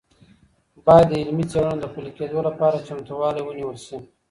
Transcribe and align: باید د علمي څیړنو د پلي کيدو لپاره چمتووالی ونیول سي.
باید 0.85 1.07
د 1.09 1.13
علمي 1.21 1.45
څیړنو 1.51 1.81
د 1.81 1.85
پلي 1.93 2.11
کيدو 2.17 2.39
لپاره 2.47 2.83
چمتووالی 2.87 3.41
ونیول 3.43 3.77
سي. 3.85 3.97